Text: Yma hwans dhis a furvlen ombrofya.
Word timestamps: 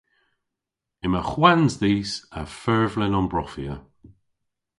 Yma 1.05 1.21
hwans 1.29 1.73
dhis 1.81 2.11
a 2.39 2.41
furvlen 2.59 3.17
ombrofya. 3.19 3.75